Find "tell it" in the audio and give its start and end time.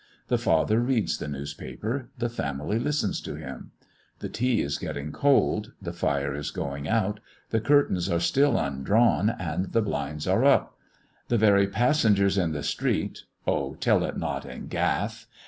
13.75-14.17